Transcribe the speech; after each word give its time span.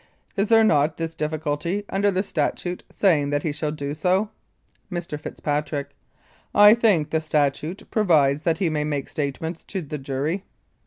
Is 0.35 0.47
there 0.47 0.63
not 0.63 0.97
this 0.97 1.13
difficulty 1.13 1.85
under 1.87 2.09
the 2.09 2.23
statute, 2.23 2.81
saying 2.91 3.29
that 3.29 3.43
he 3.43 3.51
shall 3.51 3.71
do 3.71 3.93
so? 3.93 4.31
Mr. 4.91 5.19
FITZPATRICK: 5.19 5.91
I 6.55 6.73
think 6.73 7.11
the 7.11 7.21
statute 7.21 7.83
provides 7.91 8.41
that 8.41 8.57
he 8.57 8.67
may 8.71 8.83
make 8.83 9.09
statements 9.09 9.61
to 9.65 9.83
the 9.83 9.99
jury. 9.99 10.43